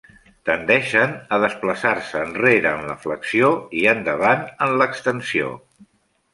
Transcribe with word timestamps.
Tendeixen 0.49 1.11
a 1.37 1.39
desplaçar-se 1.43 2.23
enrere 2.29 2.73
en 2.79 2.89
la 2.93 2.97
flexió 3.05 3.53
i 3.83 3.87
endavant 3.95 4.45
en 4.69 4.77
l'extensió. 4.83 5.57